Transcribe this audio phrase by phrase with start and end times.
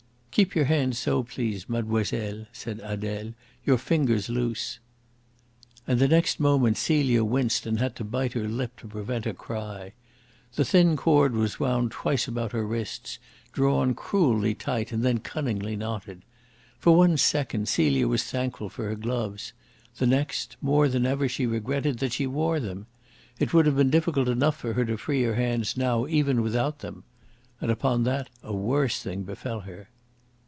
[0.33, 3.33] "Keep your hands so, please, mademoiselle," said Adele;
[3.65, 4.79] "your fingers loose."
[5.85, 9.33] And the next moment Celia winced and had to bite her lip to prevent a
[9.33, 9.91] cry.
[10.55, 13.19] The thin cord was wound twice about her wrists,
[13.51, 16.21] drawn cruelly tight and then cunningly knotted.
[16.79, 19.51] For one second Celia was thankful for her gloves;
[19.97, 22.85] the next, more than ever she regretted that she wore them.
[23.37, 26.79] It would have been difficult enough for her to free her hands now, even without
[26.79, 27.03] them.
[27.59, 29.89] And upon that a worse thing befell her.